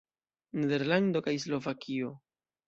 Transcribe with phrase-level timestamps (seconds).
[0.61, 2.11] Nederlando kaj Slovakio.